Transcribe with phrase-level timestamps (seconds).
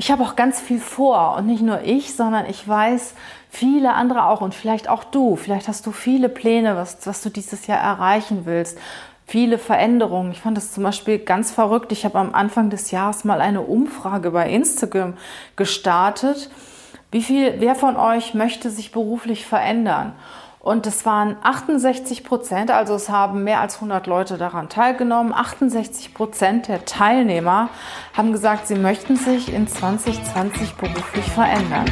[0.00, 3.14] Ich habe auch ganz viel vor und nicht nur ich, sondern ich weiß,
[3.50, 5.34] viele andere auch und vielleicht auch du.
[5.34, 8.78] Vielleicht hast du viele Pläne, was, was du dieses Jahr erreichen willst.
[9.26, 10.30] Viele Veränderungen.
[10.30, 11.90] Ich fand das zum Beispiel ganz verrückt.
[11.90, 15.14] Ich habe am Anfang des Jahres mal eine Umfrage bei Instagram
[15.56, 16.48] gestartet.
[17.10, 20.12] Wie viel, wer von euch möchte sich beruflich verändern?
[20.60, 25.32] Und es waren 68 Prozent, also es haben mehr als 100 Leute daran teilgenommen.
[25.32, 27.68] 68 Prozent der Teilnehmer
[28.12, 31.86] haben gesagt, sie möchten sich in 2020 beruflich verändern.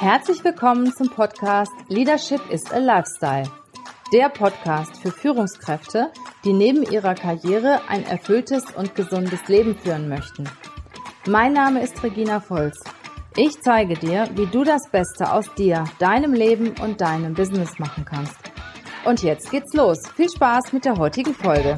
[0.00, 3.50] Herzlich willkommen zum Podcast Leadership is a Lifestyle.
[4.12, 6.10] Der Podcast für Führungskräfte,
[6.44, 10.48] die neben ihrer Karriere ein erfülltes und gesundes Leben führen möchten.
[11.28, 12.82] Mein Name ist Regina Volz.
[13.36, 18.06] Ich zeige dir, wie du das Beste aus dir, deinem Leben und deinem Business machen
[18.06, 18.34] kannst.
[19.04, 19.98] Und jetzt geht's los.
[20.16, 21.76] Viel Spaß mit der heutigen Folge.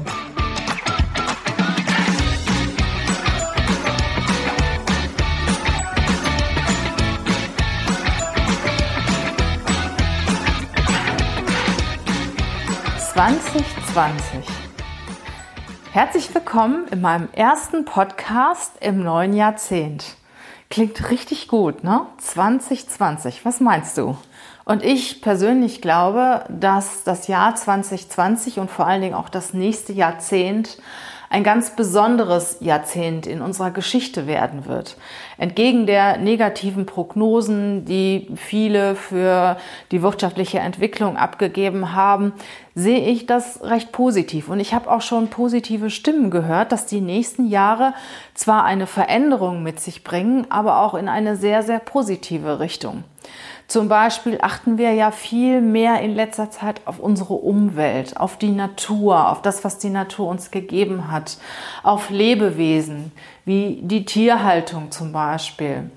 [13.11, 13.65] Zwanzig
[15.93, 20.15] Herzlich willkommen in meinem ersten Podcast im neuen Jahrzehnt.
[20.69, 22.05] Klingt richtig gut, ne?
[22.17, 24.17] 2020, was meinst du?
[24.63, 29.91] Und ich persönlich glaube, dass das Jahr 2020 und vor allen Dingen auch das nächste
[29.91, 30.77] Jahrzehnt
[31.31, 34.97] ein ganz besonderes Jahrzehnt in unserer Geschichte werden wird.
[35.37, 39.55] Entgegen der negativen Prognosen, die viele für
[39.91, 42.33] die wirtschaftliche Entwicklung abgegeben haben,
[42.75, 44.49] sehe ich das recht positiv.
[44.49, 47.93] Und ich habe auch schon positive Stimmen gehört, dass die nächsten Jahre
[48.33, 53.05] zwar eine Veränderung mit sich bringen, aber auch in eine sehr, sehr positive Richtung.
[53.71, 58.51] Zum Beispiel achten wir ja viel mehr in letzter Zeit auf unsere Umwelt, auf die
[58.51, 61.37] Natur, auf das, was die Natur uns gegeben hat,
[61.81, 63.13] auf Lebewesen,
[63.45, 65.89] wie die Tierhaltung zum Beispiel.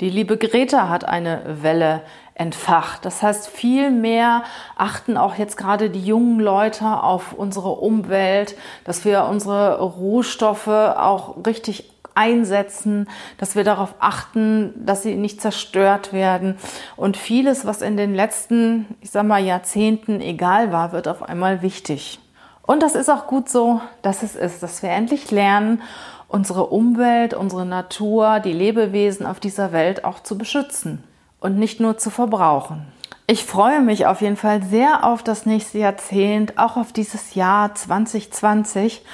[0.00, 2.02] Die liebe Greta hat eine Welle
[2.34, 3.04] entfacht.
[3.04, 4.42] Das heißt, viel mehr
[4.76, 11.36] achten auch jetzt gerade die jungen Leute auf unsere Umwelt, dass wir unsere Rohstoffe auch
[11.46, 13.08] richtig einsetzen,
[13.38, 16.56] dass wir darauf achten, dass sie nicht zerstört werden.
[16.96, 21.62] Und vieles, was in den letzten, ich sag mal, Jahrzehnten egal war, wird auf einmal
[21.62, 22.18] wichtig.
[22.62, 25.82] Und das ist auch gut so, dass es ist, dass wir endlich lernen,
[26.28, 31.04] unsere Umwelt, unsere Natur, die Lebewesen auf dieser Welt auch zu beschützen
[31.40, 32.86] und nicht nur zu verbrauchen.
[33.26, 37.74] Ich freue mich auf jeden Fall sehr auf das nächste Jahrzehnt, auch auf dieses Jahr
[37.74, 39.04] 2020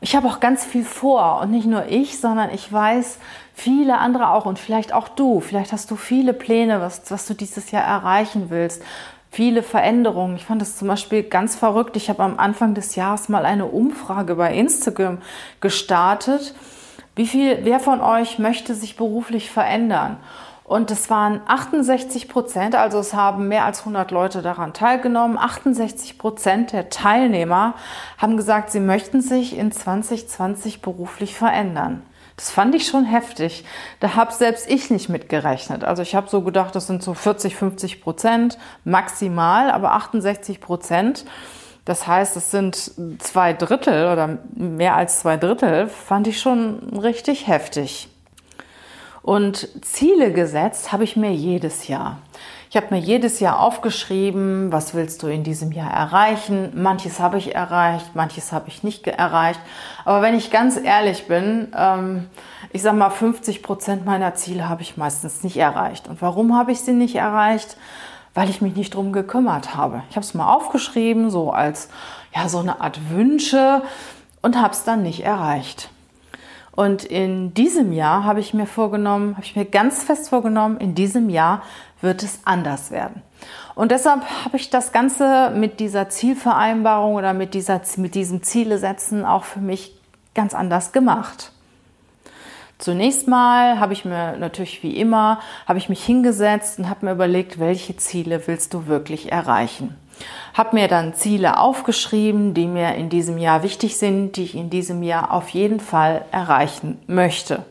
[0.00, 3.18] ich habe auch ganz viel vor und nicht nur ich, sondern ich weiß
[3.54, 5.40] viele andere auch und vielleicht auch du.
[5.40, 8.82] Vielleicht hast du viele Pläne, was, was du dieses Jahr erreichen willst.
[9.30, 10.36] Viele Veränderungen.
[10.36, 11.96] Ich fand das zum Beispiel ganz verrückt.
[11.96, 15.18] Ich habe am Anfang des Jahres mal eine Umfrage bei Instagram
[15.60, 16.54] gestartet.
[17.14, 20.18] Wie viel, wer von euch möchte sich beruflich verändern?
[20.68, 25.38] Und es waren 68 Prozent, also es haben mehr als 100 Leute daran teilgenommen.
[25.38, 27.72] 68 Prozent der Teilnehmer
[28.18, 32.02] haben gesagt, sie möchten sich in 2020 beruflich verändern.
[32.36, 33.64] Das fand ich schon heftig.
[34.00, 35.84] Da habe selbst ich nicht mitgerechnet.
[35.84, 41.24] Also ich habe so gedacht, das sind so 40, 50 Prozent maximal, aber 68 Prozent.
[41.86, 47.46] Das heißt, es sind zwei Drittel oder mehr als zwei Drittel, fand ich schon richtig
[47.46, 48.10] heftig.
[49.28, 52.16] Und Ziele gesetzt habe ich mir jedes Jahr.
[52.70, 56.72] Ich habe mir jedes Jahr aufgeschrieben, was willst du in diesem Jahr erreichen.
[56.74, 59.60] Manches habe ich erreicht, manches habe ich nicht erreicht.
[60.06, 62.30] Aber wenn ich ganz ehrlich bin, ähm,
[62.72, 66.08] ich sage mal, 50 Prozent meiner Ziele habe ich meistens nicht erreicht.
[66.08, 67.76] Und warum habe ich sie nicht erreicht?
[68.32, 70.04] Weil ich mich nicht drum gekümmert habe.
[70.08, 71.90] Ich habe es mal aufgeschrieben, so als
[72.34, 73.82] ja so eine Art Wünsche
[74.40, 75.90] und habe es dann nicht erreicht.
[76.78, 80.94] Und in diesem Jahr habe ich mir vorgenommen, habe ich mir ganz fest vorgenommen, in
[80.94, 81.64] diesem Jahr
[82.00, 83.20] wird es anders werden.
[83.74, 88.78] Und deshalb habe ich das Ganze mit dieser Zielvereinbarung oder mit, dieser, mit diesem Ziele
[88.78, 89.92] setzen auch für mich
[90.36, 91.50] ganz anders gemacht.
[92.78, 97.12] Zunächst mal habe ich mir natürlich wie immer, habe ich mich hingesetzt und habe mir
[97.12, 99.96] überlegt, welche Ziele willst du wirklich erreichen.
[100.54, 104.70] Habe mir dann Ziele aufgeschrieben, die mir in diesem Jahr wichtig sind, die ich in
[104.70, 107.64] diesem Jahr auf jeden Fall erreichen möchte.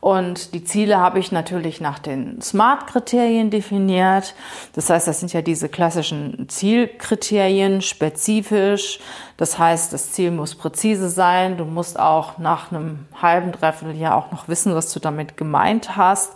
[0.00, 4.34] Und die Ziele habe ich natürlich nach den SMART-Kriterien definiert.
[4.72, 8.98] Das heißt, das sind ja diese klassischen Zielkriterien, spezifisch.
[9.36, 11.58] Das heißt, das Ziel muss präzise sein.
[11.58, 15.96] Du musst auch nach einem halben, dreiviertel Jahr auch noch wissen, was du damit gemeint
[15.96, 16.32] hast.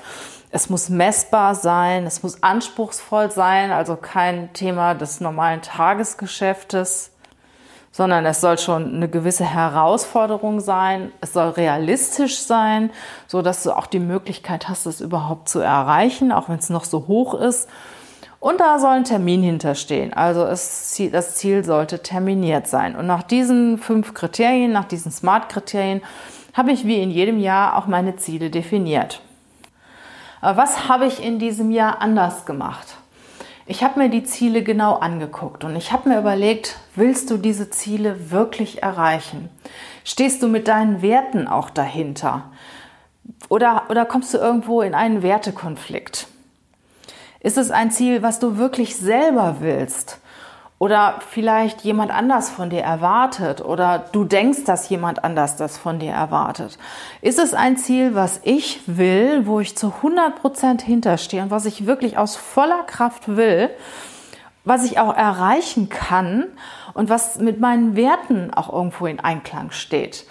[0.55, 7.11] Es muss messbar sein, es muss anspruchsvoll sein, also kein Thema des normalen Tagesgeschäftes.
[7.91, 11.11] sondern es soll schon eine gewisse Herausforderung sein.
[11.21, 12.91] Es soll realistisch sein,
[13.27, 16.85] so dass du auch die Möglichkeit hast, es überhaupt zu erreichen, auch wenn es noch
[16.85, 17.69] so hoch ist.
[18.39, 20.12] Und da soll ein Termin hinterstehen.
[20.12, 22.95] Also es, das Ziel sollte terminiert sein.
[22.95, 26.01] Und nach diesen fünf Kriterien, nach diesen Smart-Kriterien,
[26.53, 29.21] habe ich wie in jedem Jahr auch meine Ziele definiert.
[30.46, 32.96] Was habe ich in diesem Jahr anders gemacht?
[33.64, 37.70] Ich habe mir die Ziele genau angeguckt und ich habe mir überlegt, willst du diese
[37.70, 39.49] Ziele wirklich erreichen?
[40.05, 42.50] Stehst du mit deinen Werten auch dahinter?
[43.49, 46.26] Oder, oder kommst du irgendwo in einen Wertekonflikt?
[47.41, 50.19] Ist es ein Ziel, was du wirklich selber willst?
[50.84, 55.98] Oder vielleicht jemand anders von dir erwartet oder du denkst, dass jemand anders das von
[55.98, 56.76] dir erwartet.
[57.22, 61.64] Ist es ein Ziel, was ich will, wo ich zu 100 Prozent hinterstehe und was
[61.64, 63.70] ich wirklich aus voller Kraft will,
[64.66, 66.48] was ich auch erreichen kann
[66.92, 70.26] und was mit meinen Werten auch irgendwo in Einklang steht?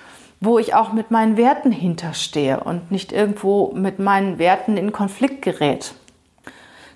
[0.45, 5.41] wo ich auch mit meinen Werten hinterstehe und nicht irgendwo mit meinen Werten in Konflikt
[5.41, 5.93] gerät.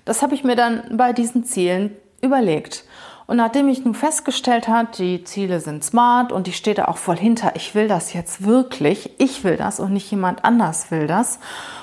[0.04, 2.84] Das habe ich mir dann bei diesen Zielen überlegt.
[3.28, 6.96] Und nachdem ich nun festgestellt habe, die Ziele sind smart und ich stehe da auch
[6.96, 11.06] voll hinter, ich will das jetzt wirklich, ich will das und nicht jemand anders will
[11.06, 11.38] das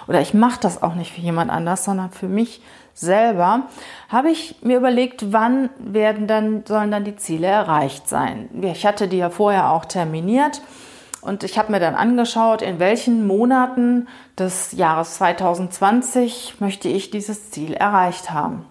[0.08, 2.64] oder ich mache das auch nicht für jemand anders, sondern für mich
[2.96, 3.68] selber,
[4.10, 8.50] habe ich mir überlegt, wann werden dann, sollen dann die Ziele erreicht sein.
[8.64, 10.64] Ich hatte die ja vorher auch terminiert
[11.22, 17.52] und ich habe mir dann angeschaut, in welchen Monaten des Jahres 2020 möchte ich dieses
[17.52, 18.66] Ziel erreicht haben.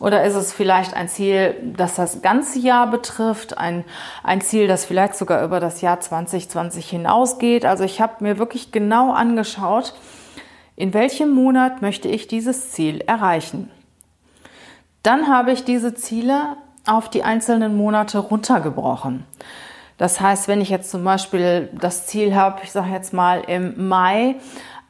[0.00, 3.84] Oder ist es vielleicht ein Ziel, das das ganze Jahr betrifft, ein,
[4.22, 7.64] ein Ziel, das vielleicht sogar über das Jahr 2020 hinausgeht?
[7.64, 9.94] Also ich habe mir wirklich genau angeschaut,
[10.76, 13.70] in welchem Monat möchte ich dieses Ziel erreichen.
[15.02, 16.56] Dann habe ich diese Ziele
[16.86, 19.24] auf die einzelnen Monate runtergebrochen.
[19.96, 23.88] Das heißt, wenn ich jetzt zum Beispiel das Ziel habe, ich sage jetzt mal im
[23.88, 24.36] Mai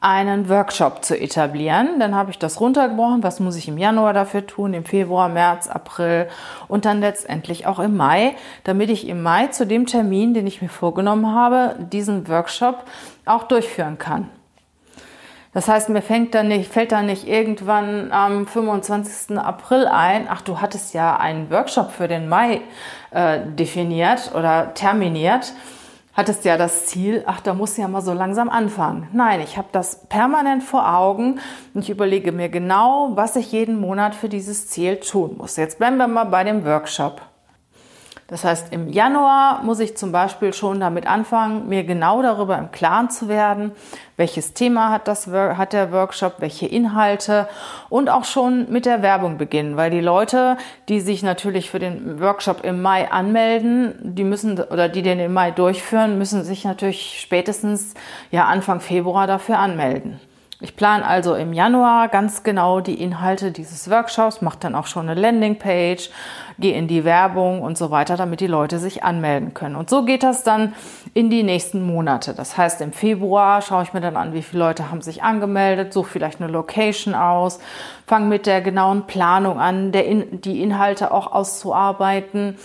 [0.01, 1.99] einen Workshop zu etablieren.
[1.99, 3.23] Dann habe ich das runtergebrochen.
[3.23, 4.73] Was muss ich im Januar dafür tun?
[4.73, 6.27] Im Februar, März, April
[6.67, 10.61] und dann letztendlich auch im Mai, damit ich im Mai zu dem Termin, den ich
[10.61, 12.83] mir vorgenommen habe, diesen Workshop
[13.25, 14.29] auch durchführen kann.
[15.55, 19.37] Das heißt, mir fängt dann nicht, fällt dann nicht irgendwann am 25.
[19.37, 22.59] April ein, ach, du hattest ja einen Workshop für den Mai
[23.11, 25.53] äh, definiert oder terminiert
[26.15, 29.07] hattest ja das Ziel, ach, da musst du ja mal so langsam anfangen.
[29.13, 31.39] Nein, ich habe das permanent vor Augen
[31.73, 35.57] und ich überlege mir genau, was ich jeden Monat für dieses Ziel tun muss.
[35.57, 37.21] Jetzt bleiben wir mal bei dem Workshop.
[38.27, 42.71] Das heißt, im Januar muss ich zum Beispiel schon damit anfangen, mir genau darüber im
[42.71, 43.71] Klaren zu werden,
[44.17, 47.47] welches Thema hat, das, hat der Workshop, welche Inhalte
[47.87, 50.57] und auch schon mit der Werbung beginnen, weil die Leute,
[50.89, 55.33] die sich natürlich für den Workshop im Mai anmelden, die müssen oder die den im
[55.33, 57.93] Mai durchführen, müssen sich natürlich spätestens
[58.31, 60.19] ja Anfang Februar dafür anmelden.
[60.61, 65.09] Ich plane also im Januar ganz genau die Inhalte dieses Workshops, mache dann auch schon
[65.09, 66.09] eine Landingpage,
[66.59, 69.75] gehe in die Werbung und so weiter, damit die Leute sich anmelden können.
[69.75, 70.73] Und so geht das dann
[71.13, 72.33] in die nächsten Monate.
[72.33, 75.93] Das heißt, im Februar schaue ich mir dann an, wie viele Leute haben sich angemeldet,
[75.93, 77.59] suche vielleicht eine Location aus,
[78.07, 82.57] fange mit der genauen Planung an, der in, die Inhalte auch auszuarbeiten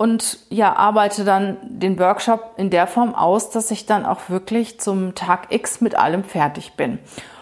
[0.00, 4.80] und ja, arbeite dann den Workshop in der Form aus, dass ich dann auch wirklich
[4.80, 6.98] zum Tag X mit allem fertig bin.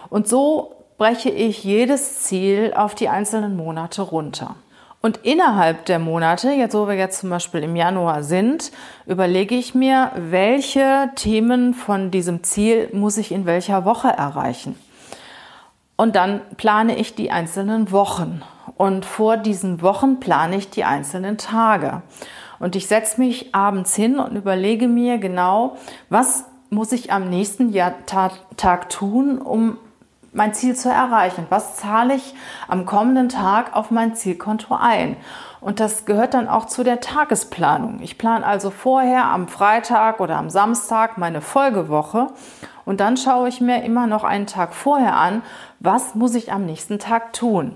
[0.09, 4.55] Und so breche ich jedes Ziel auf die einzelnen Monate runter.
[5.01, 8.71] Und innerhalb der Monate, jetzt wo wir jetzt zum Beispiel im Januar sind,
[9.05, 14.75] überlege ich mir, welche Themen von diesem Ziel muss ich in welcher Woche erreichen.
[15.95, 18.41] Und dann plane ich die einzelnen Wochen.
[18.75, 22.01] Und vor diesen Wochen plane ich die einzelnen Tage.
[22.59, 25.77] Und ich setze mich abends hin und überlege mir genau,
[26.09, 29.77] was muss ich am nächsten Jahr Tag tun, um
[30.33, 31.47] mein Ziel zu erreichen.
[31.49, 32.35] Was zahle ich
[32.67, 35.17] am kommenden Tag auf mein Zielkonto ein?
[35.61, 37.99] Und das gehört dann auch zu der Tagesplanung.
[38.01, 42.27] Ich plane also vorher am Freitag oder am Samstag meine Folgewoche
[42.85, 45.43] und dann schaue ich mir immer noch einen Tag vorher an,
[45.79, 47.75] was muss ich am nächsten Tag tun.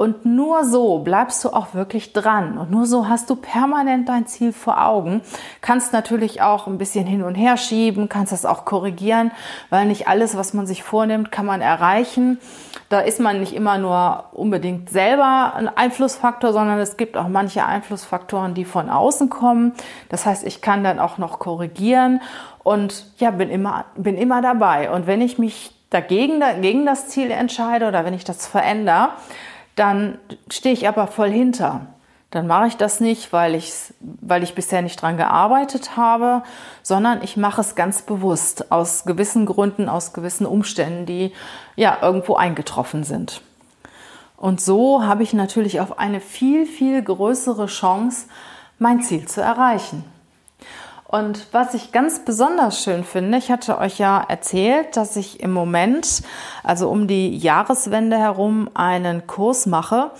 [0.00, 2.56] Und nur so bleibst du auch wirklich dran.
[2.56, 5.20] Und nur so hast du permanent dein Ziel vor Augen.
[5.60, 9.30] Kannst natürlich auch ein bisschen hin und her schieben, kannst das auch korrigieren,
[9.68, 12.38] weil nicht alles, was man sich vornimmt, kann man erreichen.
[12.88, 17.66] Da ist man nicht immer nur unbedingt selber ein Einflussfaktor, sondern es gibt auch manche
[17.66, 19.74] Einflussfaktoren, die von außen kommen.
[20.08, 22.22] Das heißt, ich kann dann auch noch korrigieren
[22.62, 24.90] und ja, bin immer, bin immer dabei.
[24.90, 29.10] Und wenn ich mich dagegen, gegen das Ziel entscheide oder wenn ich das verändere,
[29.76, 30.18] dann
[30.50, 31.86] stehe ich aber voll hinter.
[32.30, 36.44] dann mache ich das nicht, weil ich, weil ich bisher nicht dran gearbeitet habe,
[36.82, 41.32] sondern ich mache es ganz bewusst aus gewissen Gründen, aus gewissen Umständen, die
[41.74, 43.42] ja irgendwo eingetroffen sind.
[44.36, 48.26] Und so habe ich natürlich auf eine viel, viel größere Chance,
[48.78, 50.04] mein Ziel zu erreichen.
[51.10, 55.50] Und was ich ganz besonders schön finde, ich hatte euch ja erzählt, dass ich im
[55.50, 56.22] Moment,
[56.62, 60.12] also um die Jahreswende herum, einen Kurs mache,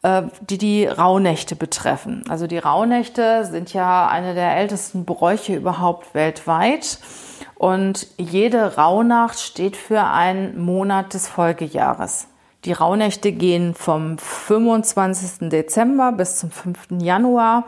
[0.00, 2.24] äh, die die Rauhnächte betreffen.
[2.30, 6.98] Also die Rauhnächte sind ja eine der ältesten Bräuche überhaupt weltweit.
[7.54, 12.26] Und jede Rauhnacht steht für einen Monat des Folgejahres.
[12.64, 15.50] Die Rauhnächte gehen vom 25.
[15.50, 17.02] Dezember bis zum 5.
[17.02, 17.64] Januar.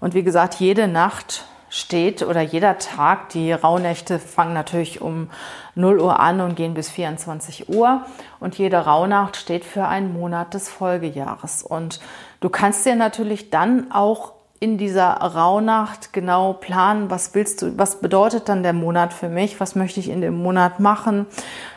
[0.00, 5.28] Und wie gesagt, jede Nacht steht oder jeder Tag, die Rauhnächte fangen natürlich um
[5.74, 8.02] 0 Uhr an und gehen bis 24 Uhr.
[8.38, 11.64] Und jede Rauhnacht steht für einen Monat des Folgejahres.
[11.64, 11.98] Und
[12.38, 18.00] du kannst dir natürlich dann auch in dieser Rauhnacht genau planen, was willst du, was
[18.00, 21.26] bedeutet dann der Monat für mich, was möchte ich in dem Monat machen,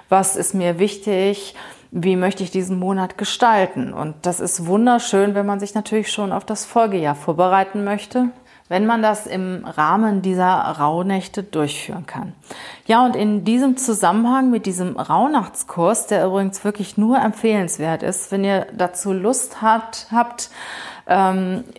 [0.09, 1.55] was ist mir wichtig,
[1.89, 3.93] wie möchte ich diesen Monat gestalten.
[3.93, 8.29] Und das ist wunderschön, wenn man sich natürlich schon auf das Folgejahr vorbereiten möchte
[8.69, 12.33] wenn man das im Rahmen dieser Rauhnächte durchführen kann.
[12.85, 18.43] Ja, und in diesem Zusammenhang mit diesem Rauhnachtskurs, der übrigens wirklich nur empfehlenswert ist, wenn
[18.43, 20.49] ihr dazu Lust habt, habt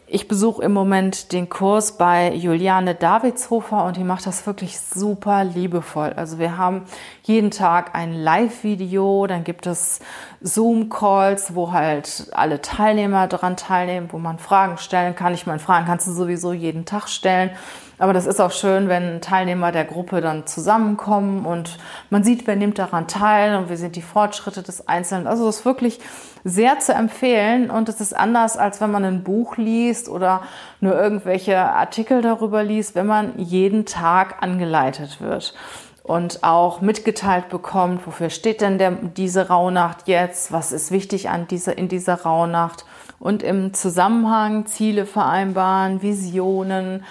[0.06, 5.44] ich besuche im Moment den Kurs bei Juliane Davidshofer und die macht das wirklich super
[5.44, 6.14] liebevoll.
[6.16, 6.84] Also wir haben
[7.24, 10.00] jeden Tag ein Live-Video, dann gibt es
[10.40, 15.34] Zoom-Calls, wo halt alle Teilnehmer daran teilnehmen, wo man Fragen stellen kann.
[15.34, 17.50] Ich meine, Fragen kannst du sowieso jeden Tag stellen.
[17.98, 21.78] Aber das ist auch schön, wenn Teilnehmer der Gruppe dann zusammenkommen und
[22.10, 25.26] man sieht, wer nimmt daran teil und wie sind die Fortschritte des Einzelnen.
[25.26, 25.98] Also das ist wirklich
[26.44, 27.70] sehr zu empfehlen.
[27.70, 30.42] Und es ist anders, als wenn man ein Buch liest oder
[30.80, 35.54] nur irgendwelche Artikel darüber liest, wenn man jeden Tag angeleitet wird
[36.02, 41.46] und auch mitgeteilt bekommt, wofür steht denn der, diese Rauhnacht jetzt, was ist wichtig an
[41.46, 42.86] dieser, in dieser Rauhnacht?
[43.20, 47.04] Und im Zusammenhang Ziele vereinbaren, Visionen,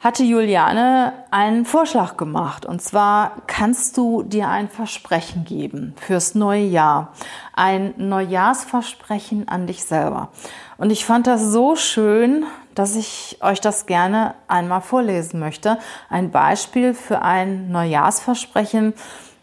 [0.00, 2.64] hatte Juliane einen Vorschlag gemacht.
[2.64, 7.12] Und zwar kannst du dir ein Versprechen geben fürs neue Jahr.
[7.52, 10.30] Ein Neujahrsversprechen an dich selber.
[10.78, 15.78] Und ich fand das so schön, dass ich euch das gerne einmal vorlesen möchte.
[16.08, 18.94] Ein Beispiel für ein Neujahrsversprechen,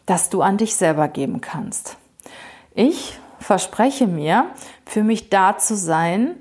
[0.07, 1.97] das du an dich selber geben kannst.
[2.73, 4.47] Ich verspreche mir,
[4.85, 6.35] für mich da zu sein,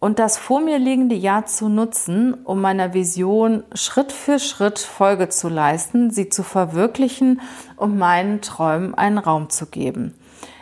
[0.00, 5.28] und das vor mir liegende Jahr zu nutzen, um meiner Vision Schritt für Schritt Folge
[5.28, 7.40] zu leisten, sie zu verwirklichen
[7.76, 10.14] und meinen Träumen einen Raum zu geben.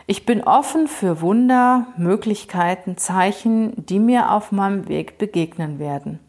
[0.07, 6.19] Ich bin offen für Wunder, Möglichkeiten, Zeichen, die mir auf meinem Weg begegnen werden.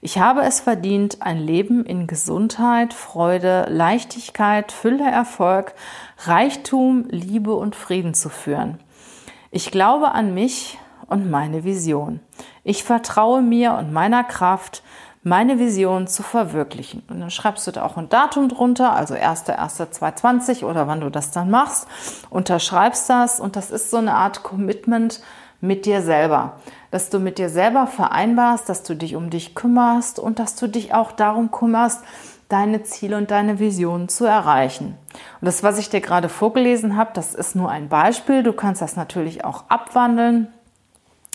[0.00, 5.74] Ich habe es verdient, ein Leben in Gesundheit, Freude, Leichtigkeit, Fülle, Erfolg,
[6.18, 8.78] Reichtum, Liebe und Frieden zu führen.
[9.50, 10.78] Ich glaube an mich,
[11.08, 12.20] und meine Vision.
[12.62, 14.82] Ich vertraue mir und meiner Kraft,
[15.24, 17.02] meine Vision zu verwirklichen.
[17.08, 21.30] Und dann schreibst du da auch ein Datum drunter, also 1.1.2020 oder wann du das
[21.30, 21.86] dann machst,
[22.30, 25.20] unterschreibst das und das ist so eine Art Commitment
[25.60, 26.60] mit dir selber,
[26.92, 30.68] dass du mit dir selber vereinbarst, dass du dich um dich kümmerst und dass du
[30.68, 32.04] dich auch darum kümmerst,
[32.48, 34.96] deine Ziele und deine Visionen zu erreichen.
[35.40, 38.42] Und das, was ich dir gerade vorgelesen habe, das ist nur ein Beispiel.
[38.42, 40.48] Du kannst das natürlich auch abwandeln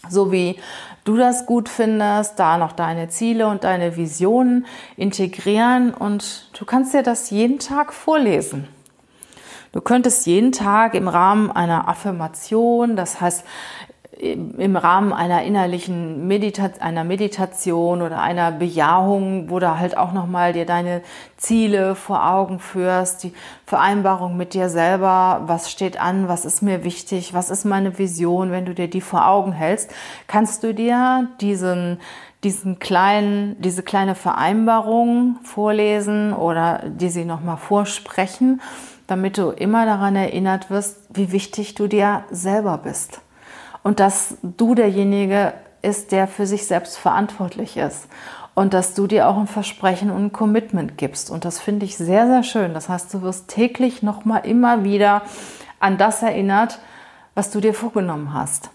[0.10, 0.60] so wie
[1.04, 4.66] du das gut findest, da noch deine Ziele und deine Visionen
[4.98, 8.68] integrieren und du kannst dir das jeden Tag vorlesen.
[9.74, 13.44] Du könntest jeden Tag im Rahmen einer Affirmation, das heißt
[14.20, 20.54] im Rahmen einer innerlichen Medita einer Meditation oder einer Bejahung, wo du halt auch nochmal
[20.54, 21.02] dir deine
[21.38, 23.34] Ziele vor Augen führst, die
[23.66, 28.52] Vereinbarung mit dir selber, was steht an, was ist mir wichtig, was ist meine Vision,
[28.52, 29.92] wenn du dir die vor Augen hältst,
[30.28, 32.00] kannst du dir diesen,
[32.44, 38.62] diesen kleinen, diese kleine Vereinbarung vorlesen oder dir sie nochmal vorsprechen,
[39.08, 43.22] damit du immer daran erinnert wirst, wie wichtig du dir selber bist
[43.84, 48.08] und dass du derjenige ist, der für sich selbst verantwortlich ist
[48.56, 51.30] und dass du dir auch ein Versprechen und ein Commitment gibst.
[51.30, 52.74] Und das finde ich sehr, sehr schön.
[52.74, 55.24] Das heißt, du wirst täglich nochmal immer wieder
[55.80, 56.80] an das erinnert,
[57.36, 58.70] was du dir vorgenommen hast.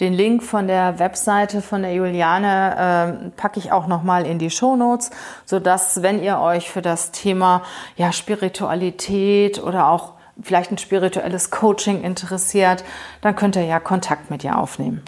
[0.00, 4.48] Den Link von der Webseite von der Juliane äh, packe ich auch nochmal in die
[4.48, 5.10] Shownotes,
[5.44, 7.62] sodass, wenn ihr euch für das Thema
[7.96, 12.84] ja, Spiritualität oder auch vielleicht ein spirituelles Coaching interessiert,
[13.20, 15.02] dann könnt ihr ja Kontakt mit ihr aufnehmen.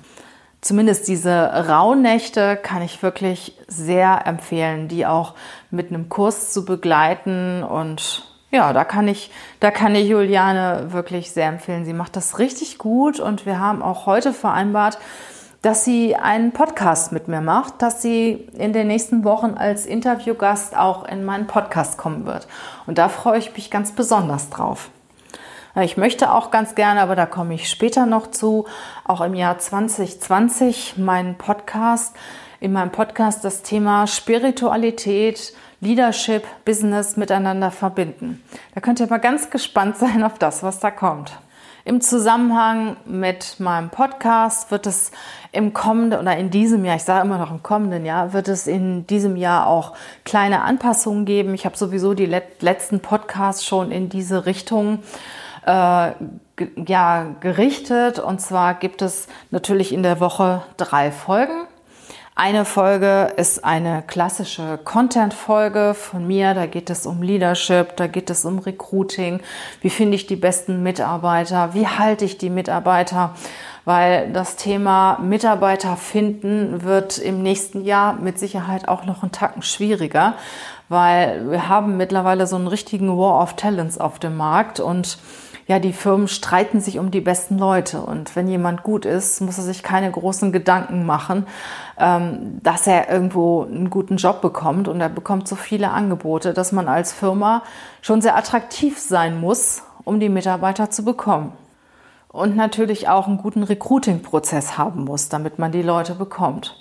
[0.61, 5.35] zumindest diese Rauhnächte kann ich wirklich sehr empfehlen, die auch
[5.71, 11.33] mit einem Kurs zu begleiten und ja, da kann ich, da kann ich Juliane wirklich
[11.33, 11.87] sehr empfehlen.
[11.87, 14.99] Sie macht das richtig gut und wir haben auch heute vereinbart,
[15.62, 20.77] dass sie einen Podcast mit mir macht, dass sie in den nächsten Wochen als Interviewgast
[20.77, 22.47] auch in meinen Podcast kommen wird.
[22.87, 24.91] Und da freue ich mich ganz besonders drauf.
[25.81, 28.67] Ich möchte auch ganz gerne, aber da komme ich später noch zu,
[29.05, 32.14] auch im Jahr 2020 meinen Podcast,
[32.61, 38.43] in meinem Podcast das Thema Spiritualität, Leadership, Business miteinander verbinden.
[38.75, 41.33] Da könnt ihr mal ganz gespannt sein auf das, was da kommt.
[41.87, 45.11] Im Zusammenhang mit meinem Podcast wird es
[45.52, 48.67] im kommenden oder in diesem Jahr, ich sage immer noch im kommenden Jahr, wird es
[48.67, 51.55] in diesem Jahr auch kleine Anpassungen geben.
[51.55, 52.26] Ich habe sowieso die
[52.61, 55.02] letzten Podcasts schon in diese Richtung
[55.66, 56.12] äh,
[56.87, 58.19] ja, gerichtet.
[58.19, 61.66] Und zwar gibt es natürlich in der Woche drei Folgen.
[62.35, 66.54] Eine Folge ist eine klassische Content-Folge von mir.
[66.54, 69.40] Da geht es um Leadership, da geht es um Recruiting.
[69.83, 71.75] Wie finde ich die besten Mitarbeiter?
[71.75, 73.35] Wie halte ich die Mitarbeiter?
[73.85, 79.61] Weil das Thema Mitarbeiter finden wird im nächsten Jahr mit Sicherheit auch noch einen Tacken
[79.61, 80.35] schwieriger,
[80.88, 85.19] weil wir haben mittlerweile so einen richtigen War of Talents auf dem Markt und
[85.66, 88.00] ja, die Firmen streiten sich um die besten Leute.
[88.00, 91.47] Und wenn jemand gut ist, muss er sich keine großen Gedanken machen,
[91.99, 94.88] ähm, dass er irgendwo einen guten Job bekommt.
[94.88, 97.62] Und er bekommt so viele Angebote, dass man als Firma
[98.00, 101.52] schon sehr attraktiv sein muss, um die Mitarbeiter zu bekommen.
[102.28, 106.78] Und natürlich auch einen guten Recruiting-Prozess haben muss, damit man die Leute bekommt.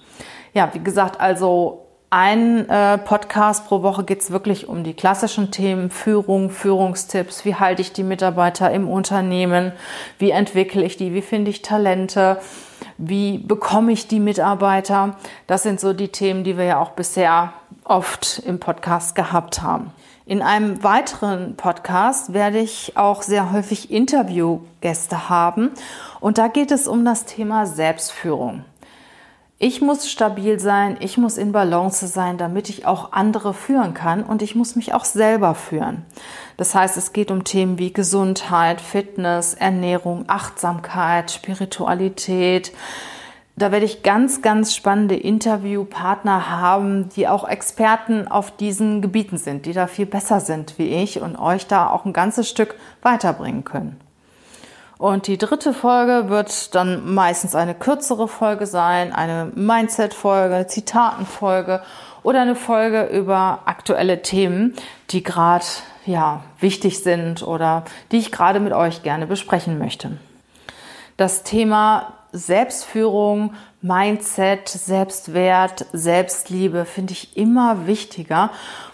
[0.54, 5.50] Ja, wie gesagt, also ein äh, Podcast pro Woche geht es wirklich um die klassischen
[5.50, 9.72] Themen Führung, Führungstipps, wie halte ich die Mitarbeiter im Unternehmen,
[10.20, 12.42] wie entwickle ich die, wie finde ich Talente,
[12.98, 15.16] wie bekomme ich die Mitarbeiter.
[15.48, 17.54] Das sind so die Themen, die wir ja auch bisher
[17.86, 19.92] oft im Podcast gehabt haben.
[20.26, 25.72] In einem weiteren Podcast werde ich auch sehr häufig Interviewgäste haben
[26.20, 28.66] und da geht es um das Thema Selbstführung.
[29.64, 34.24] Ich muss stabil sein, ich muss in Balance sein, damit ich auch andere führen kann
[34.24, 36.04] und ich muss mich auch selber führen.
[36.58, 42.72] Das heißt, es geht um Themen wie Gesundheit, Fitness, Ernährung, Achtsamkeit, Spiritualität.
[43.56, 49.68] Da werde ich ganz, ganz spannende Interviewpartner haben, die auch Experten auf diesen Gebieten sind,
[49.68, 53.64] die da viel besser sind wie ich und euch da auch ein ganzes Stück weiterbringen
[53.64, 54.00] können.
[55.02, 61.82] Und die dritte Folge wird dann meistens eine kürzere Folge sein, eine Mindset-Folge, Zitaten-Folge
[62.22, 64.76] oder eine Folge über aktuelle Themen,
[65.10, 65.66] die gerade
[66.06, 70.20] ja, wichtig sind oder die ich gerade mit euch gerne besprechen möchte.
[71.18, 78.52] Das Thema Selbstführung, Mindset, Selbstwert, Selbstliebe finde ich immer wichtiger,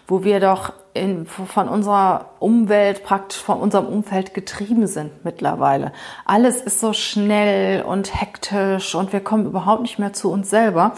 [0.07, 5.91] wo wir doch in, von unserer Umwelt, praktisch von unserem Umfeld getrieben sind mittlerweile.
[6.25, 10.93] Alles ist so schnell und hektisch und wir kommen überhaupt nicht mehr zu uns selber.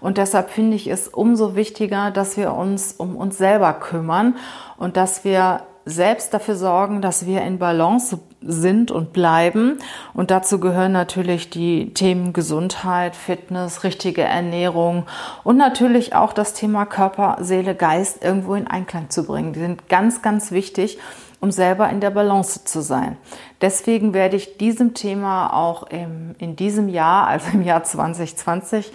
[0.00, 4.36] Und deshalb finde ich es umso wichtiger, dass wir uns um uns selber kümmern
[4.76, 9.78] und dass wir selbst dafür sorgen, dass wir in Balance sind und bleiben.
[10.14, 15.06] Und dazu gehören natürlich die Themen Gesundheit, Fitness, richtige Ernährung
[15.44, 19.52] und natürlich auch das Thema Körper, Seele, Geist irgendwo in Einklang zu bringen.
[19.52, 20.98] Die sind ganz, ganz wichtig,
[21.40, 23.16] um selber in der Balance zu sein.
[23.60, 28.92] Deswegen werde ich diesem Thema auch im, in diesem Jahr, also im Jahr 2020,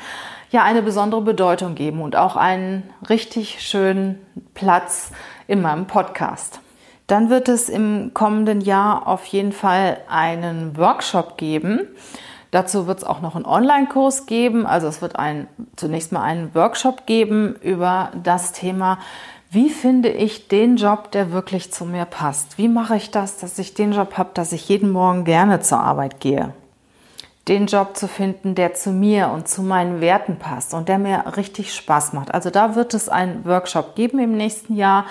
[0.51, 4.19] ja eine besondere Bedeutung geben und auch einen richtig schönen
[4.53, 5.11] Platz
[5.47, 6.61] in meinem Podcast.
[7.07, 11.81] Dann wird es im kommenden Jahr auf jeden Fall einen Workshop geben.
[12.51, 14.65] Dazu wird es auch noch einen Online-Kurs geben.
[14.65, 18.97] Also es wird ein, zunächst mal einen Workshop geben über das Thema,
[19.55, 22.57] wie finde ich den Job, der wirklich zu mir passt?
[22.57, 25.79] Wie mache ich das, dass ich den Job habe, dass ich jeden Morgen gerne zur
[25.79, 26.53] Arbeit gehe?
[27.47, 31.37] Den Job zu finden, der zu mir und zu meinen Werten passt und der mir
[31.37, 32.33] richtig Spaß macht.
[32.33, 35.05] Also da wird es einen Workshop geben im nächsten Jahr.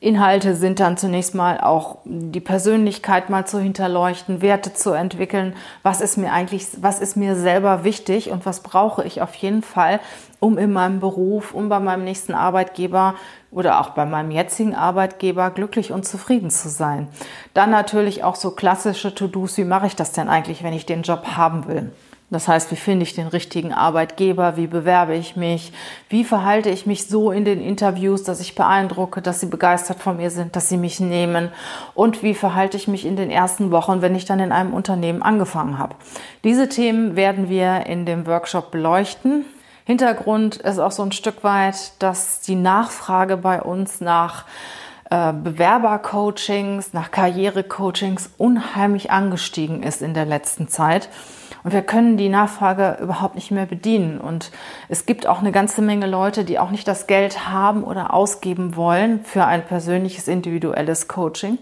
[0.00, 5.56] Inhalte sind dann zunächst mal auch die Persönlichkeit mal zu hinterleuchten, Werte zu entwickeln.
[5.82, 9.62] Was ist mir eigentlich, was ist mir selber wichtig und was brauche ich auf jeden
[9.62, 9.98] Fall,
[10.38, 13.16] um in meinem Beruf, um bei meinem nächsten Arbeitgeber
[13.50, 17.08] oder auch bei meinem jetzigen Arbeitgeber glücklich und zufrieden zu sein.
[17.52, 19.56] Dann natürlich auch so klassische To-Dos.
[19.56, 21.90] Wie mache ich das denn eigentlich, wenn ich den Job haben will?
[22.30, 24.58] Das heißt, wie finde ich den richtigen Arbeitgeber?
[24.58, 25.72] Wie bewerbe ich mich?
[26.10, 30.18] Wie verhalte ich mich so in den Interviews, dass ich beeindrucke, dass sie begeistert von
[30.18, 31.50] mir sind, dass sie mich nehmen?
[31.94, 35.22] Und wie verhalte ich mich in den ersten Wochen, wenn ich dann in einem Unternehmen
[35.22, 35.96] angefangen habe?
[36.44, 39.46] Diese Themen werden wir in dem Workshop beleuchten.
[39.86, 44.44] Hintergrund ist auch so ein Stück weit, dass die Nachfrage bei uns nach
[45.08, 51.08] äh, Bewerbercoachings, nach Karrierecoachings unheimlich angestiegen ist in der letzten Zeit.
[51.68, 54.22] Und wir können die Nachfrage überhaupt nicht mehr bedienen.
[54.22, 54.52] Und
[54.88, 58.74] es gibt auch eine ganze Menge Leute, die auch nicht das Geld haben oder ausgeben
[58.74, 61.58] wollen für ein persönliches, individuelles Coaching.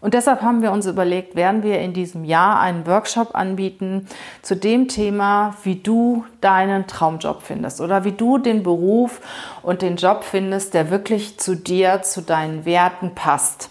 [0.00, 4.06] Und deshalb haben wir uns überlegt, werden wir in diesem Jahr einen Workshop anbieten
[4.40, 9.20] zu dem Thema, wie du deinen Traumjob findest oder wie du den Beruf
[9.64, 13.68] und den Job findest, der wirklich zu dir, zu deinen Werten passt.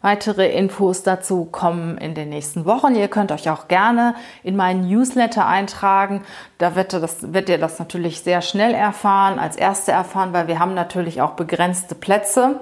[0.00, 2.94] Weitere Infos dazu kommen in den nächsten Wochen.
[2.94, 6.22] Ihr könnt euch auch gerne in meinen Newsletter eintragen.
[6.58, 10.60] Da wird, das, wird ihr das natürlich sehr schnell erfahren, als Erste erfahren, weil wir
[10.60, 12.60] haben natürlich auch begrenzte Plätze.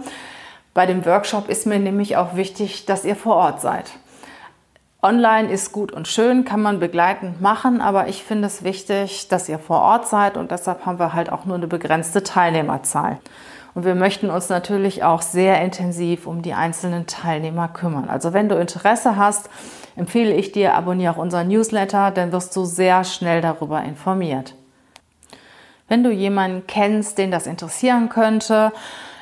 [0.72, 3.90] Bei dem Workshop ist mir nämlich auch wichtig, dass ihr vor Ort seid.
[5.03, 9.49] Online ist gut und schön, kann man begleitend machen, aber ich finde es wichtig, dass
[9.49, 13.18] ihr vor Ort seid und deshalb haben wir halt auch nur eine begrenzte Teilnehmerzahl.
[13.76, 18.08] Und wir möchten uns natürlich auch sehr intensiv um die einzelnen Teilnehmer kümmern.
[18.08, 19.50] Also wenn du Interesse hast,
[19.96, 24.54] empfehle ich dir, abonniere auch unseren Newsletter, dann wirst du sehr schnell darüber informiert.
[25.88, 28.72] Wenn du jemanden kennst, den das interessieren könnte,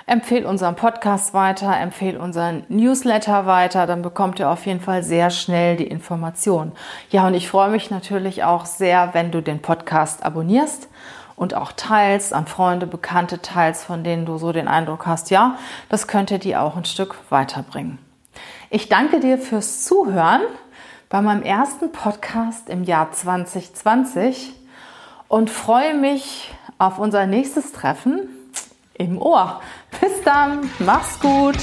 [0.07, 5.31] empfehle unseren Podcast weiter, empfehle unseren Newsletter weiter, dann bekommt ihr auf jeden Fall sehr
[5.31, 6.71] schnell die Information.
[7.11, 10.89] Ja, und ich freue mich natürlich auch sehr, wenn du den Podcast abonnierst
[11.37, 15.59] und auch teils an Freunde, Bekannte teils, von denen du so den Eindruck hast, ja,
[15.89, 17.99] das könnte die auch ein Stück weiterbringen.
[18.71, 20.43] Ich danke dir fürs Zuhören
[21.09, 24.53] bei meinem ersten Podcast im Jahr 2020
[25.29, 28.29] und freue mich auf unser nächstes Treffen
[28.95, 29.61] im Ohr.
[30.01, 31.57] Bis dann, mach's gut.